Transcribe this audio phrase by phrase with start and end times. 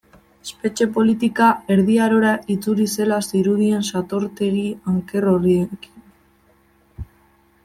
[0.43, 6.13] Espetxe politika Erdi Arora itzuli zela zirudien satortegi anker horiekin.